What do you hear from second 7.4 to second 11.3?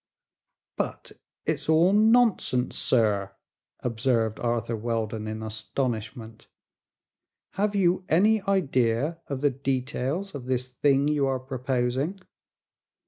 "Have you any idea of the details of this thing you